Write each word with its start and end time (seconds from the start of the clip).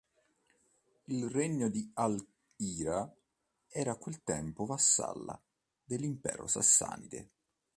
Il 1.11 1.29
regno 1.29 1.69
di 1.69 1.91
al-Ḥīra 1.93 3.07
era 3.67 3.91
a 3.91 3.97
quel 3.97 4.23
tempo 4.23 4.65
vassalla 4.65 5.39
dell'Impero 5.83 6.47
sasanide. 6.47 7.29